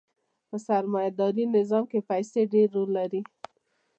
[0.49, 3.21] په سرمایه داري نظام کښې پیسې ډېر رول لري.